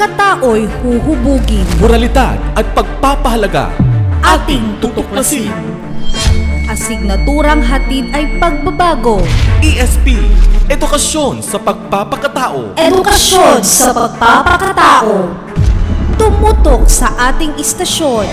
[0.00, 1.68] Pagkatao'y huhubugin.
[1.76, 3.68] Moralidad at pagpapahalaga.
[4.24, 5.52] Ating tutuklasin.
[6.72, 9.20] Asignaturang hatid ay pagbabago.
[9.60, 10.16] ESP,
[10.72, 12.80] edukasyon sa pagpapakatao.
[12.80, 15.36] Edukasyon sa pagpapakatao.
[16.16, 18.24] Tumutok sa ating istasyon.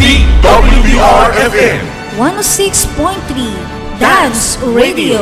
[0.00, 1.84] DWDR-FM
[2.16, 5.20] 106.3 Dance Radio.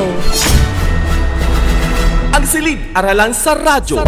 [2.30, 4.06] Ang silid aralan sa radyo.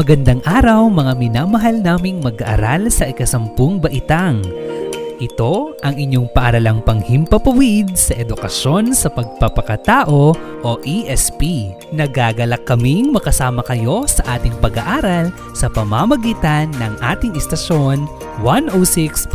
[0.00, 4.40] Magandang araw mga minamahal naming mag-aaral sa ikasampung baitang.
[5.20, 10.32] Ito ang inyong paaralang panghimpapawid sa edukasyon sa pagpapakatao
[10.64, 11.68] o ESP.
[11.92, 18.08] Nagagalak kaming makasama kayo sa ating pag-aaral sa pamamagitan ng ating istasyon
[18.40, 19.28] 106.3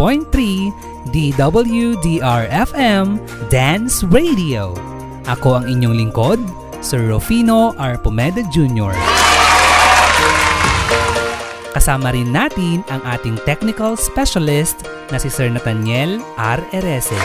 [1.13, 3.05] DWDR-FM
[3.53, 4.73] Dance Radio.
[5.29, 6.41] Ako ang inyong lingkod,
[6.81, 8.01] Sir Rufino R.
[8.01, 9.24] Pomeda Jr.
[11.75, 16.63] Kasama rin natin ang ating technical specialist na si Sir Nathaniel R.
[16.71, 17.19] Erese.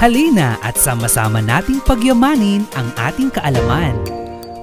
[0.00, 3.92] Halina at sama-sama nating pagyamanin ang ating kaalaman.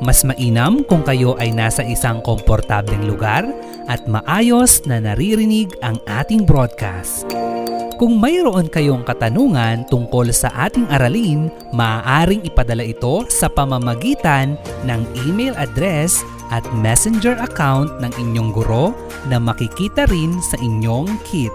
[0.02, 3.46] Mas mainam kung kayo ay nasa isang komportableng lugar
[3.86, 7.30] at maayos na naririnig ang ating broadcast.
[8.02, 15.54] Kung mayroon kayong katanungan tungkol sa ating aralin, maaaring ipadala ito sa pamamagitan ng email
[15.62, 18.92] address at messenger account ng inyong guro
[19.30, 21.54] na makikita rin sa inyong kit.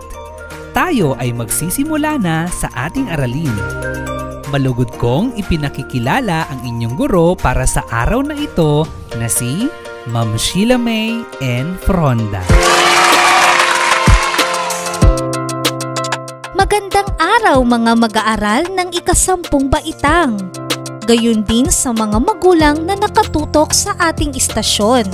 [0.72, 3.52] Tayo ay magsisimula na sa ating aralin.
[4.48, 8.88] Malugod kong ipinakikilala ang inyong guro para sa araw na ito
[9.20, 9.68] na si
[10.08, 11.76] Ma'am Sheila May N.
[11.84, 12.40] Fronda.
[16.56, 20.67] Magandang araw mga mag-aaral ng ikasampung baitang.
[21.08, 25.08] Gayon din sa mga magulang na nakatutok sa ating istasyon.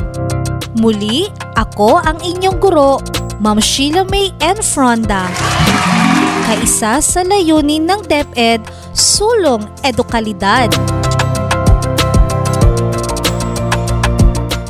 [0.83, 2.99] Muli, ako ang inyong guro,
[3.39, 4.59] Ma'am Sheila May N.
[4.59, 5.31] Fronda.
[6.51, 10.75] Kaisa sa layunin ng DepEd, Sulong Edukalidad.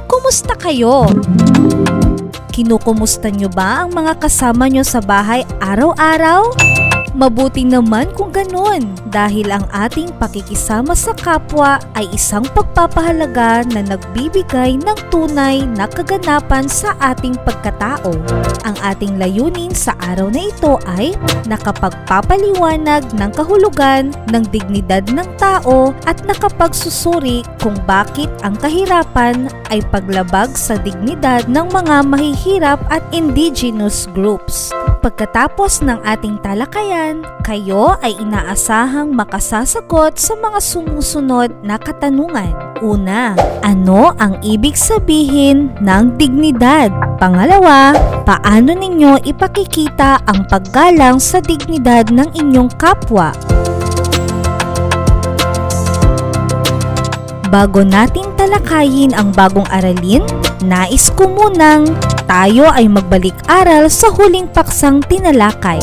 [0.05, 1.09] Kumusta kayo?
[2.53, 6.53] Kinukumusta nyo ba ang mga kasama nyo sa bahay araw-araw?
[7.15, 14.75] Mabuti naman kung ganun dahil ang ating pakikisama sa kapwa ay isang pagpapahalaga na nagbibigay
[14.75, 18.11] ng tunay na kaganapan sa ating pagkatao.
[18.67, 21.15] Ang ating layunin sa araw na ito ay
[21.47, 30.51] nakapagpapaliwanag ng kahulugan ng dignidad ng tao at nakapagsusuri kung bakit ang kahirapan ay paglabag
[30.59, 34.75] sa dignidad ng mga mahihirap at indigenous groups.
[35.05, 42.57] Pagkatapos ng ating talakayan, kayo ay inaasahang makasasagot sa mga sumusunod na katanungan.
[42.81, 46.89] Una, ano ang ibig sabihin ng dignidad?
[47.21, 47.93] Pangalawa,
[48.25, 53.37] paano ninyo ipakikita ang paggalang sa dignidad ng inyong kapwa?
[57.53, 60.25] Bago natin talakayin ang bagong aralin,
[60.65, 61.93] nais ko munang
[62.25, 65.81] tayo ay magbalik-aral sa huling paksang tinalakay.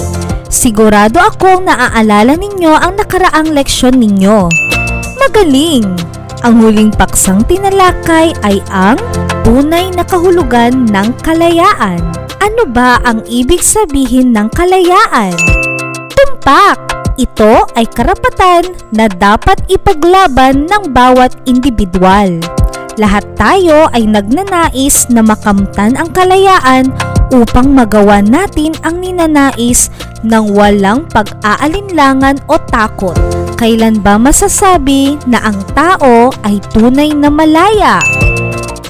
[0.52, 4.52] Sigurado akong naaalala ninyo ang nakaraang leksyon ninyo.
[5.22, 5.88] Magaling!
[6.42, 8.98] Ang huling paksang tinalakay ay ang
[9.46, 12.02] tunay na kahulugan ng kalayaan.
[12.42, 15.38] Ano ba ang ibig sabihin ng kalayaan?
[16.12, 16.92] Tumpak!
[17.22, 22.42] Ito ay karapatan na dapat ipaglaban ng bawat individual.
[23.00, 26.92] Lahat tayo ay nagnanais na makamtan ang kalayaan
[27.32, 29.88] upang magawa natin ang ninanais
[30.28, 33.16] ng walang pag-aalinlangan o takot.
[33.56, 38.04] Kailan ba masasabi na ang tao ay tunay na malaya?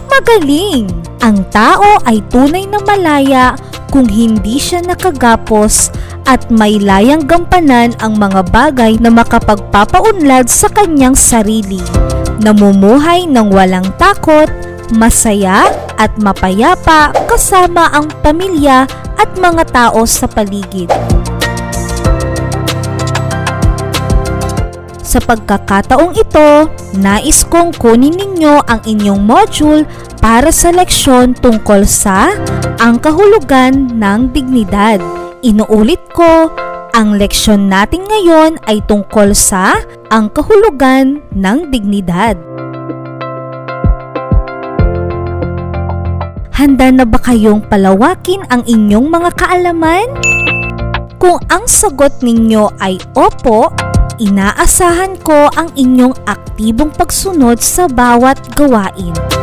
[0.09, 0.89] Magaling!
[1.21, 3.54] Ang tao ay tunay na malaya
[3.94, 5.94] kung hindi siya nakagapos
[6.25, 11.77] at may layang gampanan ang mga bagay na makapagpapaunlad sa kanyang sarili
[12.42, 14.50] namumuhay ng walang takot,
[14.92, 18.90] masaya at mapayapa kasama ang pamilya
[19.22, 20.90] at mga tao sa paligid.
[25.12, 29.84] Sa pagkakataong ito, nais kong kunin ninyo ang inyong module
[30.24, 32.32] para sa leksyon tungkol sa
[32.80, 35.04] ang kahulugan ng dignidad.
[35.44, 36.48] Inuulit ko,
[36.92, 39.80] ang leksyon natin ngayon ay tungkol sa
[40.12, 42.36] ang kahulugan ng dignidad.
[46.52, 50.06] Handa na ba kayong palawakin ang inyong mga kaalaman?
[51.18, 53.74] Kung ang sagot ninyo ay opo,
[54.22, 59.41] inaasahan ko ang inyong aktibong pagsunod sa bawat gawain.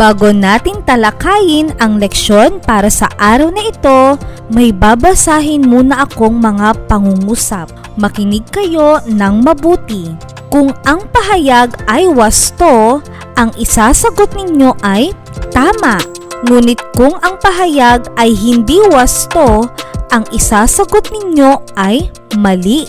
[0.00, 4.16] Bago natin talakayin ang leksyon para sa araw na ito,
[4.48, 7.68] may babasahin muna akong mga pangungusap.
[8.00, 10.08] Makinig kayo ng mabuti.
[10.48, 13.04] Kung ang pahayag ay wasto,
[13.36, 15.12] ang isasagot ninyo ay
[15.52, 16.00] tama.
[16.48, 19.68] Ngunit kung ang pahayag ay hindi wasto,
[20.16, 22.08] ang isasagot ninyo ay
[22.40, 22.88] mali.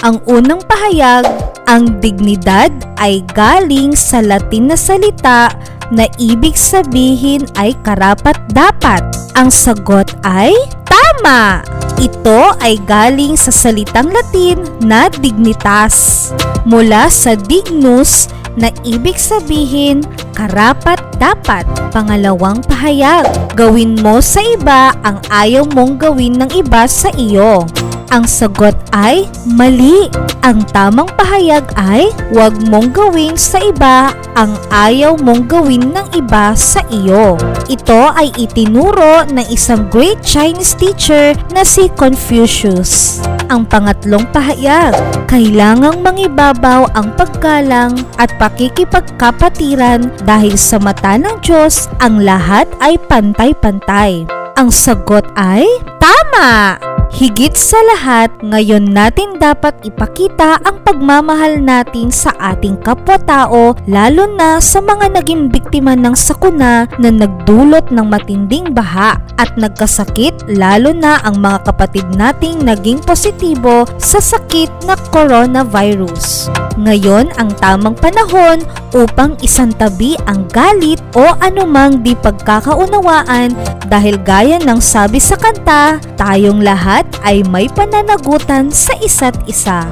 [0.00, 1.28] Ang unang pahayag,
[1.68, 5.52] ang dignidad ay galing sa Latin na salita
[5.90, 9.02] na ibig sabihin ay karapat dapat.
[9.34, 10.54] Ang sagot ay
[10.86, 11.62] tama!
[12.00, 16.30] Ito ay galing sa salitang Latin na dignitas
[16.64, 20.02] mula sa dignus na ibig sabihin
[20.32, 21.68] karapat dapat.
[21.92, 27.68] Pangalawang pahayag, gawin mo sa iba ang ayaw mong gawin ng iba sa iyo.
[28.10, 30.10] Ang sagot ay mali.
[30.42, 36.50] Ang tamang pahayag ay huwag mong gawin sa iba ang ayaw mong gawin ng iba
[36.58, 37.38] sa iyo.
[37.70, 43.22] Ito ay itinuro ng isang great Chinese teacher na si Confucius.
[43.46, 44.96] Ang pangatlong pahayag,
[45.30, 54.26] kailangang mangibabaw ang paggalang at pakikipagkapatiran dahil sa mata ng Diyos ang lahat ay pantay-pantay.
[54.58, 55.62] Ang sagot ay
[56.02, 56.89] tama!
[57.10, 64.62] Higit sa lahat, ngayon natin dapat ipakita ang pagmamahal natin sa ating kapwa-tao lalo na
[64.62, 71.18] sa mga naging biktima ng sakuna na nagdulot ng matinding baha at nagkasakit lalo na
[71.26, 76.46] ang mga kapatid nating naging positibo sa sakit na coronavirus.
[76.80, 78.64] Ngayon ang tamang panahon
[78.96, 83.52] upang isantabi ang galit o anumang di pagkakaunawaan
[83.92, 89.84] dahil gaya ng sabi sa kanta, tayong lahat ay may pananagutan sa isa't isa.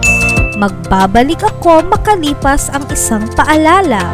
[0.57, 4.09] Magbabalik ako makalipas ang isang paalala.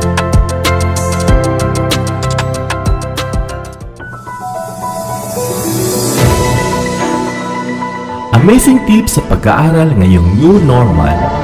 [8.34, 11.43] Amazing tips sa pag-aaral ngayong new normal.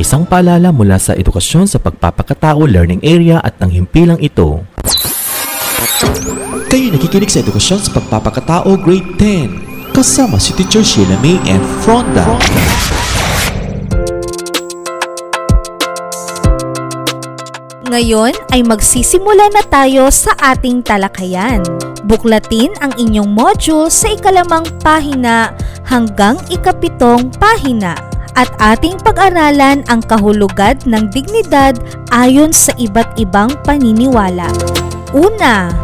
[0.00, 4.64] Isang paalala mula sa edukasyon sa pagpapakatao learning area at ng himpilang ito.
[6.72, 12.24] Kayo nakikinig sa edukasyon sa pagpapakatao grade 10 kasama si Teacher Sheila May and Fronda.
[17.92, 21.60] Ngayon ay magsisimula na tayo sa ating talakayan.
[22.08, 25.52] Buklatin ang inyong module sa ikalamang pahina
[25.84, 31.78] hanggang ikapitong pahina at ating pag-aralan ang kahulugan ng dignidad
[32.14, 34.50] ayon sa iba't ibang paniniwala.
[35.10, 35.74] Una,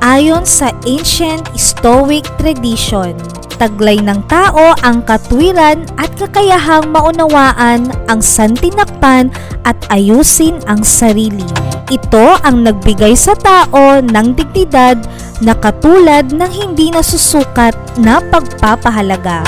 [0.00, 3.12] ayon sa ancient Stoic tradition,
[3.60, 9.28] taglay ng tao ang katwiran at kakayahang maunawaan ang santinakpan
[9.68, 11.44] at ayusin ang sarili.
[11.92, 14.96] Ito ang nagbigay sa tao ng dignidad
[15.44, 19.44] na katulad ng hindi nasusukat na pagpapahalaga.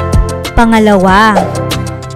[0.52, 1.38] Pangalawa,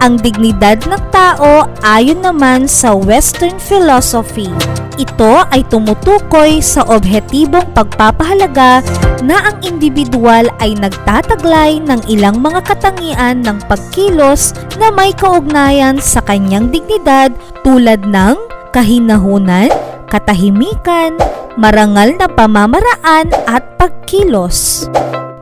[0.00, 4.48] ang dignidad ng tao ayon naman sa Western philosophy
[4.96, 8.80] Ito ay tumutukoy sa obhetibong pagpapahalaga
[9.20, 16.24] na ang individual ay nagtataglay ng ilang mga katangian ng pagkilos na may kaugnayan sa
[16.24, 18.40] kanyang dignidad tulad ng
[18.76, 19.72] kahinahunan,
[20.12, 21.16] katahimikan,
[21.56, 24.88] marangal na pamamaraan at pagkilos.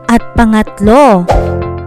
[0.07, 1.27] At pangatlo,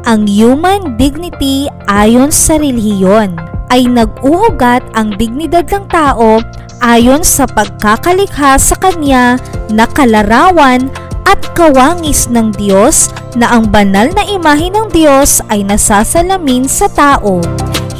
[0.08, 3.36] ang human dignity ayon sa relihiyon
[3.68, 6.40] ay nag-uugat ang dignidad ng tao
[6.80, 9.36] ayon sa pagkakalikha sa kanya
[9.68, 10.88] na kalarawan
[11.28, 17.44] at kawangis ng Diyos na ang banal na imahe ng Diyos ay nasasalamin sa tao.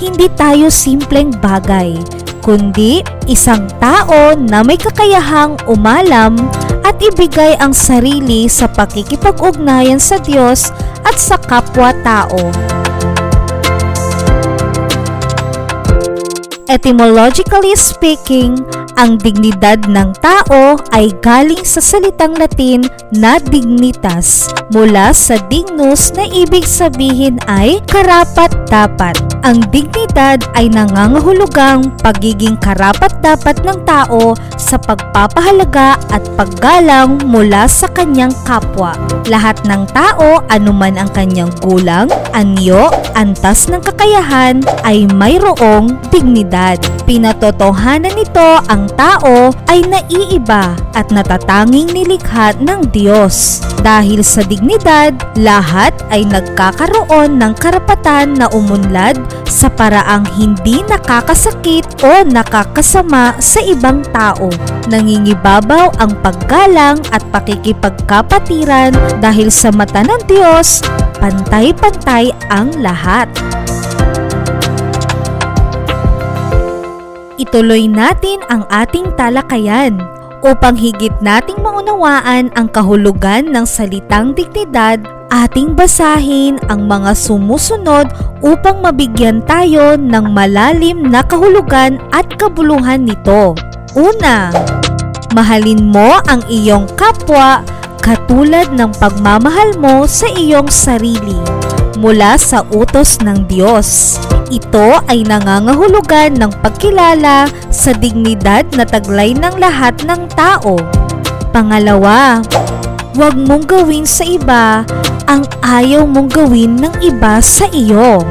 [0.01, 1.93] Hindi tayo simpleng bagay,
[2.41, 6.41] kundi isang tao na may kakayahang umalam
[6.89, 10.73] at ibigay ang sarili sa pakikipag-ugnayan sa Diyos
[11.09, 12.53] at sa kapwa-tao.
[16.69, 18.61] Etymologically speaking,
[18.99, 22.83] ang dignidad ng tao ay galing sa salitang Latin
[23.15, 29.15] na dignitas mula sa dignus na ibig sabihin ay karapat-dapat.
[29.47, 38.35] Ang dignidad ay nangangahulugang pagiging karapat-dapat ng tao sa pagpapahalaga at paggalang mula sa kanyang
[38.43, 38.99] kapwa.
[39.31, 46.83] Lahat ng tao, anuman ang kanyang gulang, anyo, antas ng kakayahan, ay mayroong dignidad.
[47.07, 53.61] Pinatotohanan nito ang tao ay naiiba at natatanging nilikha ng Diyos.
[53.85, 62.25] Dahil sa dignidad, lahat ay nagkakaroon ng karapatan na umunlad sa paraang hindi nakakasakit o
[62.27, 64.51] nakakasama sa ibang tao.
[64.91, 70.81] Nangingibabaw ang paggalang at pakikipagkapatiran dahil sa mata ng Diyos,
[71.21, 73.29] pantay-pantay ang lahat.
[77.39, 80.03] Ituloy natin ang ating talakayan
[80.43, 84.99] upang higit nating maunawaan ang kahulugan ng salitang dignidad,
[85.31, 88.11] ating basahin ang mga sumusunod
[88.43, 93.55] upang mabigyan tayo ng malalim na kahulugan at kabuluhan nito.
[93.95, 94.51] Una,
[95.31, 97.63] mahalin mo ang iyong kapwa
[98.03, 101.58] katulad ng pagmamahal mo sa iyong sarili
[101.99, 104.23] mula sa utos ng Diyos.
[104.49, 110.79] Ito ay nangangahulugan ng pagkilala sa dignidad na taglay ng lahat ng tao.
[111.51, 112.39] Pangalawa,
[113.19, 114.87] huwag mong gawin sa iba
[115.29, 118.23] ang ayaw mong gawin ng iba sa iyo.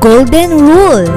[0.00, 1.10] Golden Rule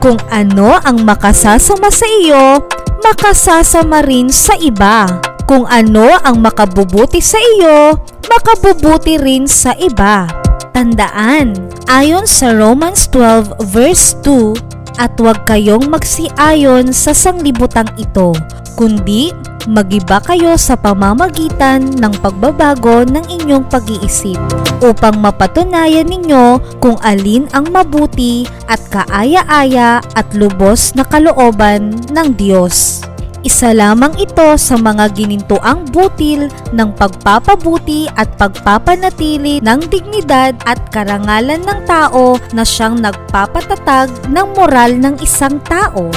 [0.00, 2.64] Kung ano ang makasasama sa iyo,
[3.04, 5.04] makasasama rin sa iba.
[5.44, 10.39] Kung ano ang makabubuti sa iyo, makabubuti rin sa iba.
[10.70, 11.54] Tandaan,
[11.90, 14.54] ayon sa Romans 12 verse 2,
[15.00, 18.36] at huwag kayong magsiayon sa sanglibutang ito,
[18.76, 19.32] kundi
[19.68, 24.40] magiba kayo sa pamamagitan ng pagbabago ng inyong pag-iisip
[24.80, 33.04] upang mapatunayan ninyo kung alin ang mabuti at kaaya-aya at lubos na kalooban ng Diyos.
[33.40, 41.64] Isa lamang ito sa mga ginintuang butil ng pagpapabuti at pagpapanatili ng dignidad at karangalan
[41.64, 46.12] ng tao na siyang nagpapatatag ng moral ng isang tao.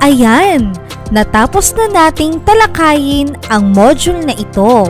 [0.00, 0.72] Ayan,
[1.12, 4.88] natapos na nating talakayin ang module na ito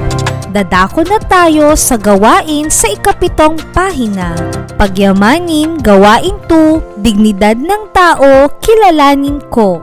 [0.53, 4.37] dadako na tayo sa gawain sa ikapitong pahina.
[4.77, 9.81] Pagyamanin, gawain 2, dignidad ng tao, kilalanin ko.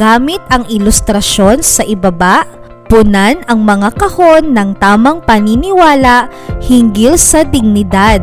[0.00, 2.48] Gamit ang ilustrasyon sa ibaba,
[2.86, 6.30] punan ang mga kahon ng tamang paniniwala
[6.62, 8.22] hinggil sa dignidad.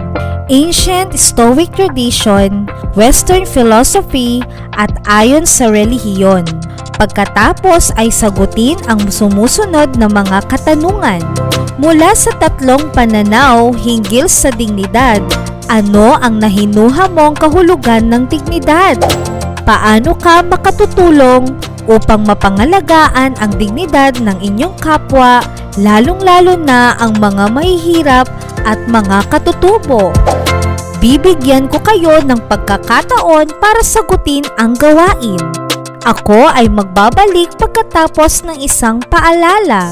[0.52, 2.68] Ancient Stoic tradition,
[3.00, 4.44] Western philosophy
[4.76, 6.44] at ayon sa relihiyon.
[7.00, 11.24] Pagkatapos ay sagutin ang sumusunod na mga katanungan.
[11.80, 15.24] Mula sa tatlong pananaw hinggil sa dignidad,
[15.72, 19.00] ano ang nahinuha mong kahulugan ng dignidad?
[19.64, 25.44] Paano ka makatutulong upang mapangalagaan ang dignidad ng inyong kapwa,
[25.80, 28.28] lalong-lalo na ang mga mahihirap
[28.64, 30.16] at mga katutubo?
[31.04, 35.42] Bibigyan ko kayo ng pagkakataon para sagutin ang gawain.
[36.08, 39.92] Ako ay magbabalik pagkatapos ng isang paalala.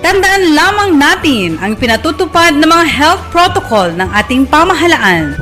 [0.00, 5.36] Tandaan lamang natin ang pinatutupad ng mga health protocol ng ating pamahalaan.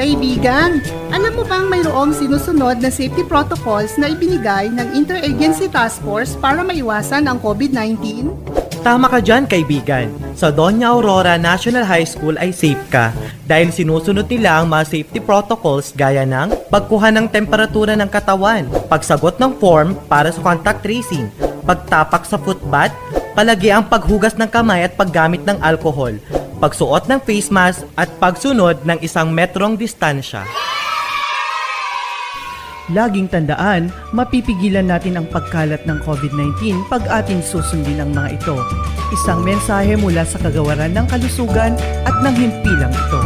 [0.00, 0.80] Kaibigan,
[1.12, 6.64] alam mo bang mayroong sinusunod na safety protocols na ibinigay ng Interagency Task Force para
[6.64, 8.32] maiwasan ang COVID-19?
[8.80, 10.08] Tama ka dyan, kaibigan.
[10.32, 13.12] sa Doña Aurora National High School ay safe ka
[13.44, 19.36] dahil sinusunod nila ang mga safety protocols gaya ng pagkuha ng temperatura ng katawan, pagsagot
[19.36, 21.28] ng form para sa contact tracing,
[21.68, 22.96] pagtapak sa footbath,
[23.36, 26.16] palagi ang paghugas ng kamay at paggamit ng alcohol,
[26.60, 30.44] pagsuot ng face mask at pagsunod ng isang metrong distansya.
[32.90, 38.58] Laging tandaan, mapipigilan natin ang pagkalat ng COVID-19 pag atin susundin ang mga ito.
[39.14, 43.20] Isang mensahe mula sa kagawaran ng kalusugan at ng himpilang ito.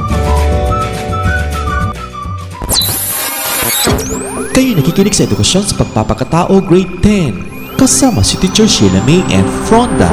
[4.54, 10.12] Kayo nakikinig sa edukasyon sa pagpapakatao grade 10 kasama si Teacher Sheila May and Fronda.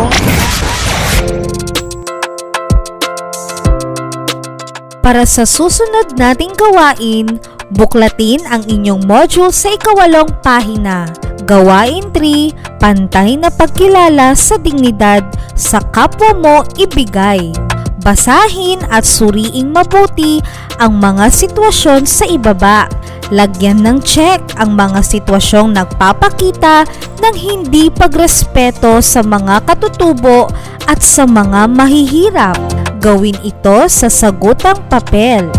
[5.11, 7.35] Para sa susunod nating gawain,
[7.75, 11.03] buklatin ang inyong module sa ikawalong pahina.
[11.43, 15.19] Gawain 3, pantay na pagkilala sa dignidad
[15.51, 17.51] sa kapwa mo ibigay.
[17.99, 20.39] Basahin at suriing mabuti
[20.79, 22.87] ang mga sitwasyon sa ibaba.
[23.35, 26.87] Lagyan ng check ang mga sitwasyong nagpapakita
[27.19, 30.47] ng hindi pagrespeto sa mga katutubo
[30.87, 32.80] at sa mga mahihirap.
[33.01, 35.49] Gawin ito sa sagutang papel.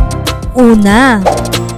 [0.55, 1.19] Una,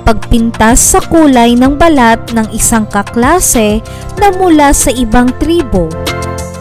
[0.05, 3.81] pagpintas sa kulay ng balat ng isang kaklase
[4.21, 5.89] na mula sa ibang tribo.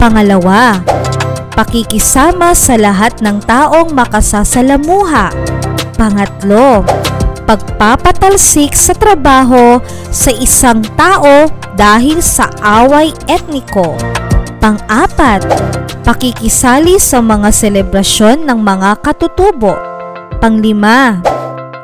[0.00, 0.80] Pangalawa,
[1.52, 5.28] pakikisama sa lahat ng taong makasasalamuha.
[6.00, 6.80] Pangatlo,
[7.44, 14.23] pagpapatalsik sa trabaho sa isang tao dahil sa away etniko.
[14.64, 15.44] Pang-apat,
[16.08, 19.76] pakikisali sa mga selebrasyon ng mga katutubo.
[20.40, 21.20] Panglima,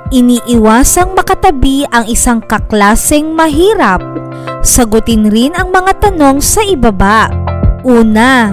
[0.09, 4.00] iniiwasang makatabi ang isang kaklaseng mahirap.
[4.65, 7.28] Sagutin rin ang mga tanong sa ibaba.
[7.85, 8.49] Una,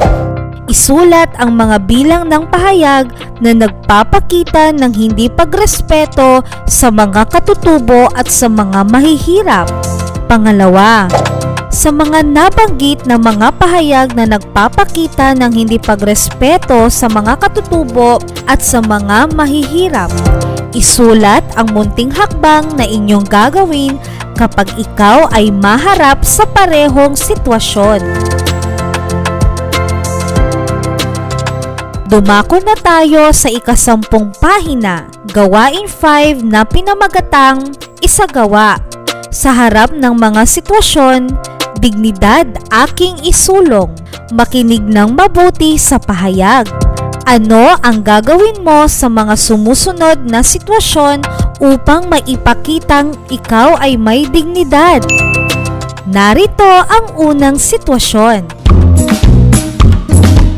[0.68, 3.08] isulat ang mga bilang ng pahayag
[3.40, 9.72] na nagpapakita ng hindi pagrespeto sa mga katutubo at sa mga mahihirap.
[10.28, 11.08] Pangalawa,
[11.78, 18.18] sa mga nabanggit na mga pahayag na nagpapakita ng hindi pagrespeto sa mga katutubo
[18.50, 20.10] at sa mga mahihirap.
[20.74, 24.02] Isulat ang munting hakbang na inyong gagawin
[24.34, 28.02] kapag ikaw ay maharap sa parehong sitwasyon.
[32.10, 37.70] Dumako na tayo sa ikasampung pahina, gawain 5 na pinamagatang
[38.02, 38.82] isagawa.
[39.30, 41.57] Sa harap ng mga sitwasyon,
[41.88, 42.44] dignidad
[42.84, 43.88] aking isulong,
[44.36, 46.68] makinig ng mabuti sa pahayag.
[47.24, 51.24] Ano ang gagawin mo sa mga sumusunod na sitwasyon
[51.64, 55.00] upang maipakitang ikaw ay may dignidad?
[56.08, 58.44] Narito ang unang sitwasyon.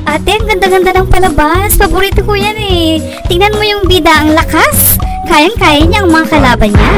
[0.09, 1.77] Ate, ang ganda-ganda ng palabas.
[1.77, 2.97] Paborito ko yan eh.
[3.29, 4.97] Tingnan mo yung bida, ang lakas.
[5.29, 6.93] Kayang-kaya niya ang mga kalaban niya.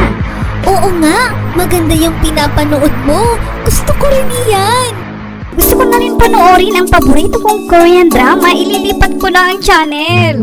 [0.68, 3.38] Oo nga, maganda yung pinapanood mo.
[3.66, 4.94] Gusto ko rin yan.
[5.58, 8.54] Gusto ko na rin panoorin ang paborito kong Korean drama.
[8.54, 10.36] Ililipat ko na ang channel.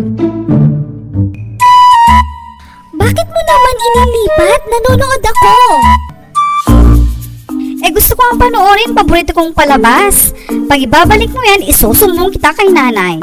[2.98, 4.60] Bakit mo naman inilipat?
[4.68, 5.54] Nanonood ako.
[7.78, 10.34] Eh gusto ko ang panoorin paborito kong palabas.
[10.66, 13.22] Pag ibabalik mo yan, isusumbong kita kay nanay.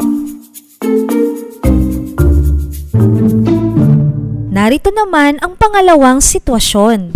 [4.56, 7.12] Narito naman ang pangalawang sitwasyon.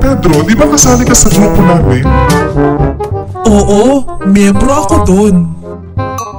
[0.00, 2.00] Pedro, di ba kasali ka sa grupo namin?
[3.44, 5.52] Oo, miyembro ako doon.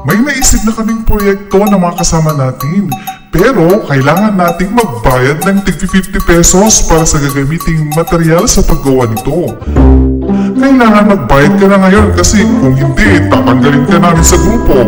[0.10, 2.90] May naisip na kaming proyekto ng mga kasama natin.
[3.30, 9.54] Pero kailangan nating magbayad ng tig 50 pesos para sa gagamiting material sa paggawa nito.
[10.58, 14.82] Kailangan magbayad ka na ngayon kasi kung hindi, tatanggalin ka namin sa grupo.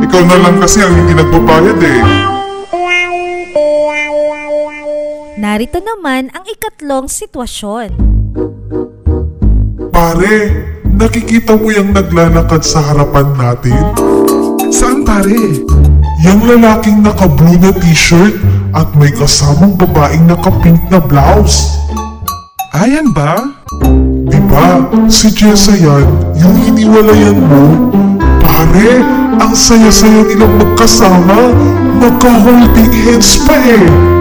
[0.00, 2.33] Ikaw na lang kasi ang hindi nagbabayad eh.
[5.44, 7.92] Narito naman ang ikatlong sitwasyon.
[9.92, 10.36] Pare,
[10.88, 13.76] nakikita mo yung naglalakad sa harapan natin?
[14.72, 15.60] Saan pare?
[16.24, 18.40] Yung lalaking naka-blue na t-shirt
[18.72, 21.76] at may kasamang babaeng naka-pink na blouse.
[22.72, 23.44] Ayan ba?
[24.24, 26.08] Diba, si Jessa yan,
[26.40, 27.92] yung hiniwalayan mo.
[28.40, 29.04] Pare,
[29.44, 31.52] ang saya-saya nilang magkasama,
[32.00, 34.14] nagka-holding hands pa eh.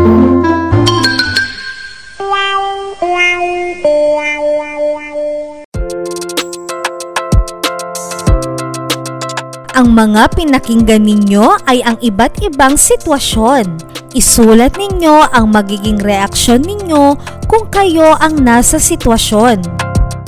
[9.83, 13.67] Ang mga pinakinggan ninyo ay ang iba't ibang sitwasyon.
[14.15, 17.19] Isulat ninyo ang magiging reaksyon ninyo
[17.51, 19.59] kung kayo ang nasa sitwasyon.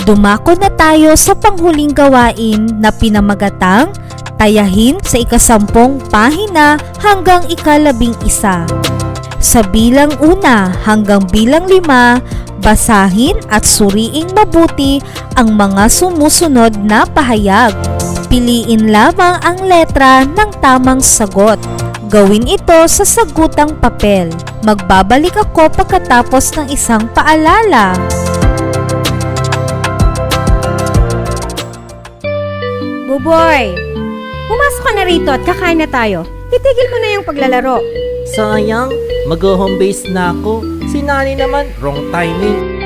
[0.04, 3.96] Dumako na tayo sa panghuling gawain na pinamagatang
[4.36, 8.68] Tayahin sa ikasampung pahina hanggang ikalabing isa.
[9.40, 12.20] Sa bilang una hanggang bilang lima,
[12.60, 15.00] basahin at suriing mabuti
[15.40, 17.72] ang mga sumusunod na pahayag.
[18.24, 21.60] Piliin lamang ang letra ng tamang sagot.
[22.08, 24.32] Gawin ito sa sagutang papel.
[24.64, 27.92] Magbabalik ako pagkatapos ng isang paalala.
[33.10, 33.74] Buboy,
[34.48, 36.24] pumasok ka na rito at kakain na tayo.
[36.48, 37.82] Itigil mo na yung paglalaro.
[38.38, 38.94] Sayang,
[39.26, 40.62] mag-home base na ako.
[40.88, 42.80] Si Nani naman, wrong timing.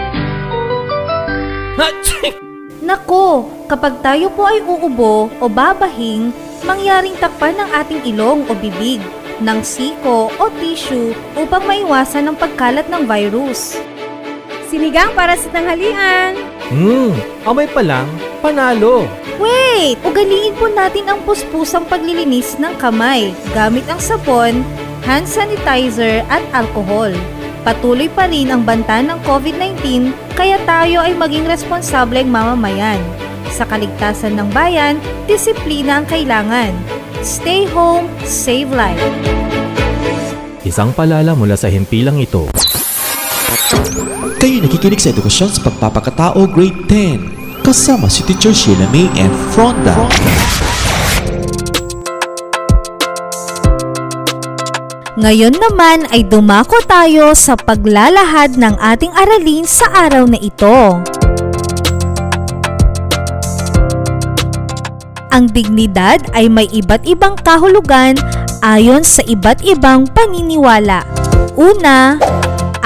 [2.90, 6.34] Nako, kapag tayo po ay uubo o babahing,
[6.66, 8.98] mangyaring takpan ng ating ilong o bibig
[9.38, 13.78] ng siko o tissue upang maiwasan ang pagkalat ng virus.
[14.66, 16.34] Sinigang para sa tanghalian.
[16.66, 17.14] Hmm,
[17.46, 18.10] amoy pa lang,
[18.42, 19.06] panalo.
[19.38, 19.94] Wait!
[20.02, 24.66] Ugaliin po natin ang puspusang paglilinis ng kamay gamit ang sabon,
[25.06, 27.14] hand sanitizer at alcohol.
[27.60, 32.96] Patuloy pa rin ang banta ng COVID-19 kaya tayo ay maging responsableng mamamayan.
[33.52, 34.96] Sa kaligtasan ng bayan,
[35.28, 36.72] disiplina ang kailangan.
[37.20, 38.96] Stay home, save life.
[40.64, 42.48] Isang palala mula sa himpilang ito.
[44.40, 49.92] Kayo nakikinig sa edukasyon sa pagpapakatao grade 10 kasama si Teacher Sheila May and Fronda.
[55.18, 61.02] Ngayon naman ay dumako tayo sa paglalahad ng ating aralin sa araw na ito.
[65.34, 68.14] Ang dignidad ay may iba't ibang kahulugan
[68.62, 71.02] ayon sa iba't ibang paniniwala.
[71.58, 72.14] Una,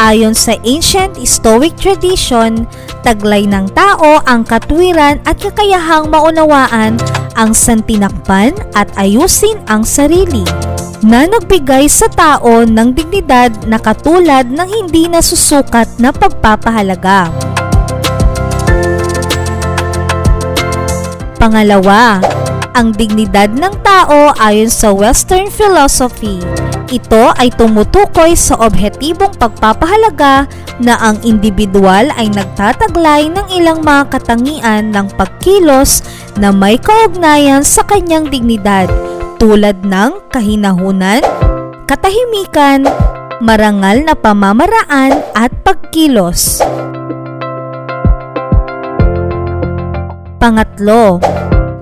[0.01, 2.65] ayon sa ancient Stoic tradition,
[3.05, 6.97] taglay ng tao ang katwiran at kakayahang maunawaan
[7.37, 10.49] ang santinakpan at ayusin ang sarili
[11.05, 17.29] na nagbigay sa tao ng dignidad na katulad ng hindi nasusukat na pagpapahalaga.
[21.37, 22.25] Pangalawa,
[22.73, 26.41] ang dignidad ng tao ayon sa Western philosophy.
[26.89, 30.49] Ito ay tumutukoy sa objetibong pagpapahalaga
[30.81, 36.01] na ang individual ay nagtataglay ng ilang mga katangian ng pagkilos
[36.41, 38.89] na may kaugnayan sa kanyang dignidad
[39.45, 41.21] tulad ng kahinahunan,
[41.85, 42.81] katahimikan,
[43.45, 46.65] marangal na pamamaraan at pagkilos.
[50.41, 51.21] Pangatlo,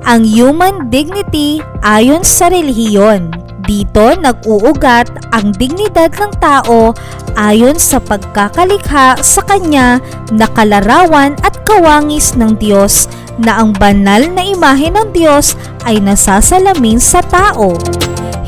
[0.02, 3.30] ang human dignity ayon sa relihiyon.
[3.62, 6.90] Dito nag-uugat ang dignidad ng tao
[7.38, 10.02] ayon sa pagkakalikha sa kanya
[10.34, 13.06] na kalarawan at kawangis ng Diyos
[13.40, 15.56] na ang banal na imahe ng Diyos
[15.88, 17.76] ay nasasalamin sa tao.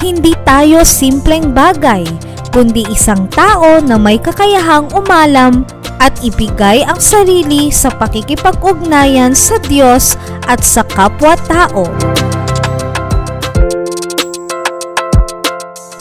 [0.00, 2.04] Hindi tayo simpleng bagay,
[2.52, 5.64] kundi isang tao na may kakayahang umalam
[6.02, 11.88] at ibigay ang sarili sa pakikipag-ugnayan sa Diyos at sa kapwa-tao.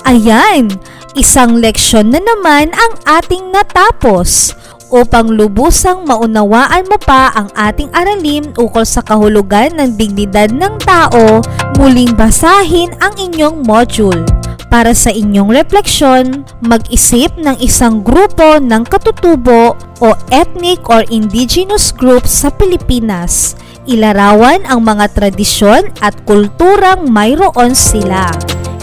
[0.04, 0.68] Ayan,
[1.16, 4.52] isang leksyon na naman ang ating natapos.
[4.94, 11.42] Upang lubusang maunawaan mo pa ang ating aralin ukol sa kahulugan ng dignidad ng tao,
[11.82, 14.22] muling basahin ang inyong module.
[14.70, 22.30] Para sa inyong refleksyon, mag-isip ng isang grupo ng katutubo o ethnic or indigenous group
[22.30, 23.58] sa Pilipinas.
[23.90, 28.30] Ilarawan ang mga tradisyon at kulturang mayroon sila.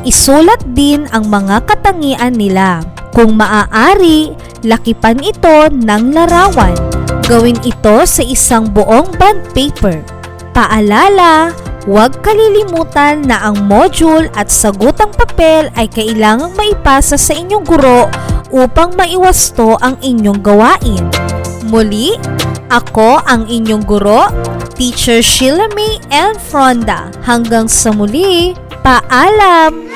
[0.02, 2.82] Isulat din ang mga katangian nila.
[3.10, 6.74] Kung maaari, lakipan ito ng larawan.
[7.26, 10.02] Gawin ito sa isang buong bond paper.
[10.50, 11.54] Paalala,
[11.86, 18.10] huwag kalilimutan na ang module at sagutang papel ay kailangang maipasa sa inyong guro
[18.50, 21.06] upang maiwasto ang inyong gawain.
[21.70, 22.18] Muli,
[22.70, 24.30] ako ang inyong guro,
[24.74, 26.34] Teacher Sheila May L.
[26.38, 27.10] Fronda.
[27.22, 29.90] Hanggang sa muli, paalam!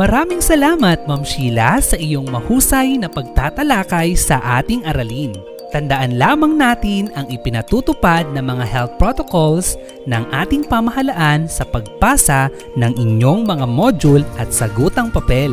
[0.00, 5.36] Maraming salamat, Ma'am Sheila, sa iyong mahusay na pagtatalakay sa ating aralin.
[5.76, 9.76] Tandaan lamang natin ang ipinatutupad na mga health protocols
[10.08, 12.48] ng ating pamahalaan sa pagpasa
[12.80, 15.52] ng inyong mga module at sagutang papel.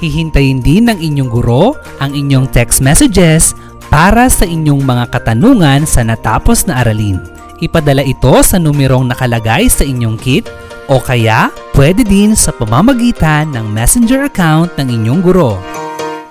[0.00, 3.52] Hihintayin din ng inyong guro ang inyong text messages
[3.92, 7.39] para sa inyong mga katanungan sa natapos na aralin.
[7.60, 10.48] Ipadala ito sa numerong nakalagay sa inyong kit
[10.88, 15.60] o kaya pwede din sa pamamagitan ng messenger account ng inyong guro.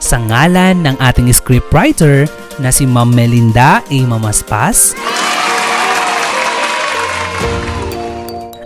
[0.02, 2.26] Sa ngalan ng ating scriptwriter
[2.58, 4.00] na si Ma'am Melinda A.
[4.10, 4.98] Mamaspas,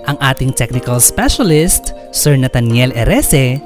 [0.08, 3.60] ang ating technical specialist, Sir Nathaniel Erese,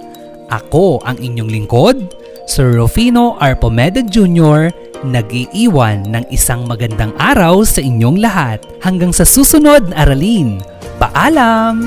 [0.49, 2.17] ako ang inyong lingkod,
[2.49, 3.53] Sir Rufino R.
[3.53, 4.73] Pomeda Jr.,
[5.05, 10.57] nag-iiwan ng isang magandang araw sa inyong lahat hanggang sa susunod na aralin.
[10.97, 11.85] Paalam!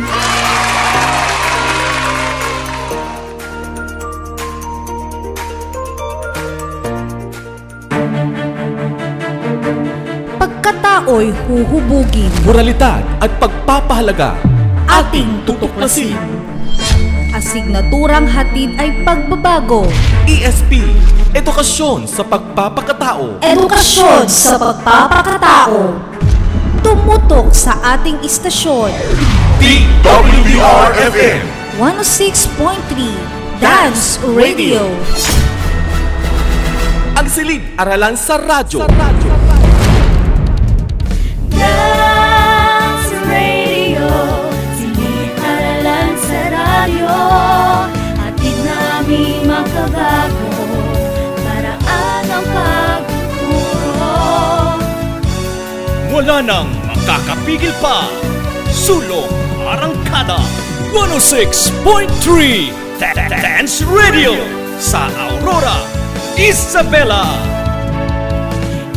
[10.39, 12.31] Pagkatao'y huhubugin.
[12.47, 14.39] Moralidad at pagpapahalaga.
[14.87, 16.50] Ating tutuklasin.
[17.41, 19.89] Asignaturang hatid ay pagbabago.
[20.29, 20.85] ESP,
[21.33, 23.41] Edukasyon sa Pagpapakatao.
[23.41, 25.97] Edukasyon sa pagpapakatao.
[26.85, 28.93] Tumutok sa ating istasyon.
[29.57, 31.41] DWDR-FM
[31.81, 33.09] 106.3
[33.57, 34.85] Dance Radio.
[37.17, 38.85] Ang silid aralan sa radyo.
[38.85, 39.40] Dance
[56.21, 58.05] wala nang makakapigil pa.
[58.69, 59.33] Sulong
[59.65, 60.37] Arangkada
[60.93, 61.81] 106.3
[63.41, 64.37] Dance Radio
[64.77, 65.81] sa Aurora,
[66.37, 67.25] Isabela.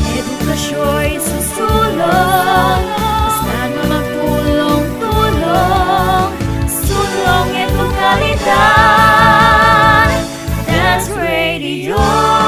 [0.04, 6.28] Edukasyon susulong, basta na magtulong-tulong,
[6.68, 10.12] sulong ito kalidad,
[10.68, 12.43] Dance Radio.